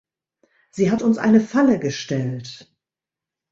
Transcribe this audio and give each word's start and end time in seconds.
Sie 0.71 0.89
hat 0.89 1.03
uns 1.03 1.19
eine 1.19 1.39
Falle 1.39 1.77
gestellt! 1.77 2.73